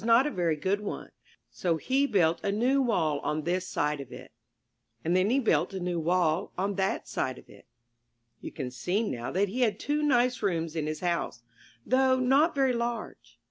[0.03, 1.09] there's a Tommy's house
[1.51, 4.31] So he built a was not a new wall on this side of it
[5.05, 7.67] And then he built a new wall \rnr7 on that side of it.
[8.41, 11.43] w w You can see now that he had two nice rooms in his house,
[11.85, 13.37] though not very large.